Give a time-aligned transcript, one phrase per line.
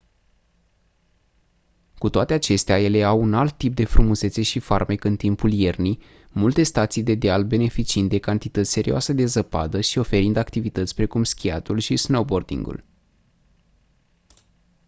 [1.97, 5.99] cu toate acestea ele au un alt tip de frumusețe și farmec în timpul iernii
[6.31, 11.77] multe stații de deal beneficiind de cantități serioase de zăpadă și oferind activități precum schiatul
[11.79, 12.83] și snowboarding-ul